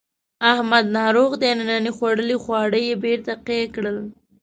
احمد 0.51 0.85
ناروغ 0.97 1.31
دی 1.41 1.51
ننني 1.57 1.91
خوړلي 1.97 2.37
خواړه 2.43 2.79
یې 2.87 2.95
بېرته 3.03 3.31
قی 3.45 3.61
کړل. 3.75 3.97